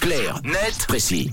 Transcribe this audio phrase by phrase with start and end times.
[0.00, 1.30] Clair, net, précis.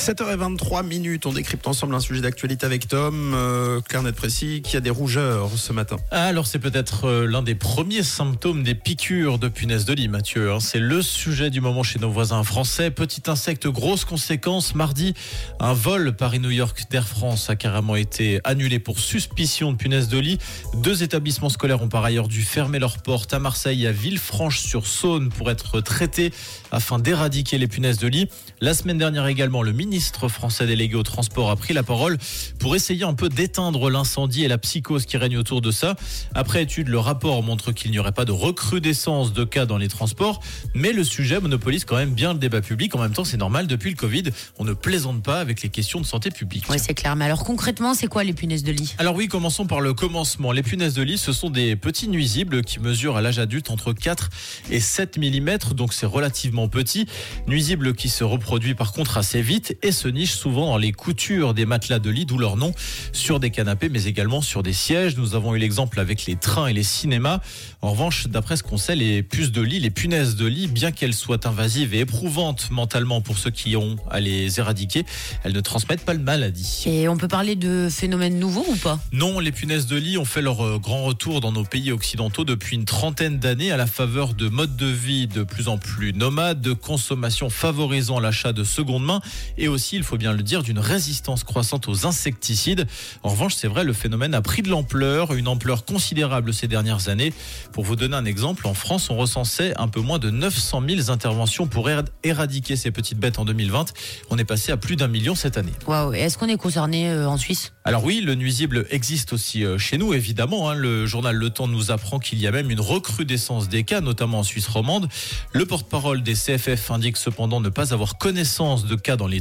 [0.00, 3.82] 7h23 minutes, on décrypte ensemble un sujet d'actualité avec Tom, euh,
[4.16, 5.96] précis, qui a des rougeurs ce matin.
[6.10, 10.08] Ah, alors c'est peut-être euh, l'un des premiers symptômes des piqûres de punaise de lit,
[10.08, 10.52] Mathieu.
[10.52, 10.58] hein.
[10.58, 12.90] C'est le sujet du moment chez nos voisins français.
[12.90, 14.74] Petit insecte, grosse conséquence.
[14.74, 15.12] Mardi,
[15.58, 20.18] un vol Paris-New York d'Air France a carrément été annulé pour suspicion de punaise de
[20.18, 20.38] lit.
[20.76, 25.28] Deux établissements scolaires ont par ailleurs dû fermer leurs portes à Marseille et à Villefranche-sur-Saône
[25.28, 26.32] pour être traités
[26.72, 28.28] afin d'éradiquer les punaises de lit.
[28.62, 32.18] La semaine dernière également, le ministre français délégué au transport a pris la parole
[32.58, 35.96] pour essayer un peu d'éteindre l'incendie et la psychose qui règne autour de ça.
[36.34, 39.88] Après étude, le rapport montre qu'il n'y aurait pas de recrudescence de cas dans les
[39.88, 40.40] transports,
[40.74, 42.94] mais le sujet monopolise quand même bien le débat public.
[42.94, 44.24] En même temps, c'est normal, depuis le Covid,
[44.58, 46.64] on ne plaisante pas avec les questions de santé publique.
[46.70, 47.16] Oui, c'est clair.
[47.16, 48.94] Mais alors concrètement, c'est quoi les punaises de lit?
[48.98, 50.52] Alors oui, commençons par le commencement.
[50.52, 53.92] Les punaises de lit, ce sont des petits nuisibles qui mesurent à l'âge adulte entre
[53.92, 54.30] 4
[54.70, 57.06] et 7 mm, donc c'est relativement petit.
[57.46, 61.54] Nuisible qui se reproduit par contre assez vite et se niche souvent dans les coutures
[61.54, 62.72] des matelas de lit, d'où leur nom,
[63.12, 65.16] sur des canapés mais également sur des sièges.
[65.16, 67.40] Nous avons eu l'exemple avec les trains et les cinémas.
[67.82, 70.92] En revanche, d'après ce qu'on sait, les puces de lit, les punaises de lit, bien
[70.92, 75.04] qu'elles soient invasives et éprouvantes mentalement pour ceux qui ont à les éradiquer,
[75.44, 76.84] elles ne transmettent pas le maladie.
[76.86, 78.98] Et on peut parler de phénomènes nouveaux ou pas?
[79.12, 82.44] Non, les punaises de lit ont fait leur euh, grand retour dans nos pays occidentaux
[82.44, 86.12] depuis une trentaine d'années à la faveur de modes de vie de plus en plus
[86.12, 89.20] nomades, de consommation favorisant l'achat de seconde main
[89.60, 92.86] et aussi, il faut bien le dire, d'une résistance croissante aux insecticides.
[93.22, 97.08] En revanche, c'est vrai, le phénomène a pris de l'ampleur, une ampleur considérable ces dernières
[97.08, 97.32] années.
[97.72, 101.10] Pour vous donner un exemple, en France, on recensait un peu moins de 900 000
[101.10, 103.92] interventions pour éra- éradiquer ces petites bêtes en 2020.
[104.30, 105.72] On est passé à plus d'un million cette année.
[105.86, 106.14] Waouh.
[106.14, 107.72] Est-ce qu'on est concerné euh, en Suisse?
[107.84, 110.70] Alors oui, le nuisible existe aussi euh, chez nous, évidemment.
[110.70, 110.74] hein.
[110.74, 114.40] Le journal Le Temps nous apprend qu'il y a même une recrudescence des cas, notamment
[114.40, 115.08] en Suisse romande.
[115.52, 119.40] Le porte-parole des CFF indique cependant ne pas avoir connaissance de cas dans les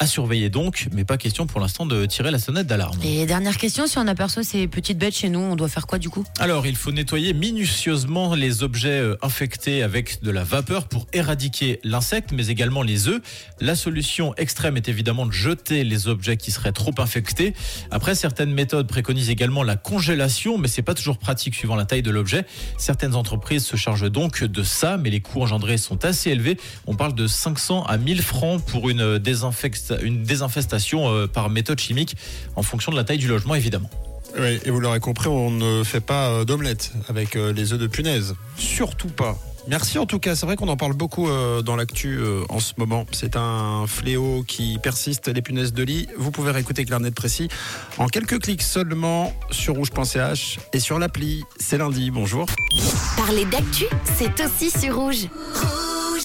[0.00, 2.98] À surveiller donc, mais pas question pour l'instant de tirer la sonnette d'alarme.
[3.04, 6.00] Et dernière question, si on aperçoit ces petites bêtes chez nous, on doit faire quoi
[6.00, 6.24] du coup?
[6.40, 11.78] Alors, il faut nettoyer minutieusement les objets euh, infectés avec de la vapeur pour éradiquer
[11.84, 13.22] l'insecte, mais également les œufs.
[13.60, 17.54] La solution extrême est évidemment de jeter les objets qui seraient trop infectés.
[17.92, 22.02] Après, certaines méthodes préconisent également la congélation, mais c'est pas toujours pratique suivant la taille
[22.02, 22.46] de l'objet.
[22.78, 26.58] Certaines entreprises se chargent donc de ça, mais les coûts engendrés sont assez élevés.
[26.88, 29.18] On parle de 500 à 1000 francs pour une,
[30.02, 32.16] une désinfestation euh, par méthode chimique,
[32.56, 33.90] en fonction de la taille du logement, évidemment.
[34.38, 37.78] Oui, et vous l'aurez compris, on ne fait pas euh, d'omelette avec euh, les œufs
[37.78, 38.34] de punaise.
[38.56, 39.38] Surtout pas.
[39.66, 41.26] Merci en tout cas, c'est vrai qu'on en parle beaucoup
[41.64, 43.06] dans l'actu en ce moment.
[43.12, 46.06] C'est un fléau qui persiste, les punaises de lit.
[46.18, 47.48] Vous pouvez réécouter Clarnet Précis
[47.96, 51.44] en quelques clics seulement sur rouge.ch et sur l'appli.
[51.58, 52.44] C'est lundi, bonjour.
[53.16, 53.86] Parler d'actu,
[54.18, 55.28] c'est aussi sur rouge.